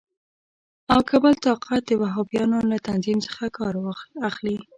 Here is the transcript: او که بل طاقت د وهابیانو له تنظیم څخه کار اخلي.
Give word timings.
او 0.93 0.99
که 1.09 1.15
بل 1.23 1.35
طاقت 1.45 1.81
د 1.87 1.91
وهابیانو 2.01 2.59
له 2.71 2.77
تنظیم 2.87 3.19
څخه 3.27 3.45
کار 3.57 3.73
اخلي. 4.29 4.57